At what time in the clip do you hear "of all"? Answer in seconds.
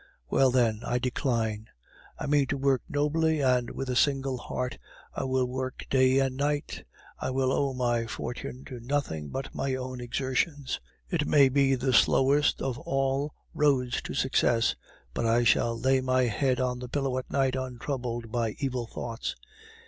12.63-13.35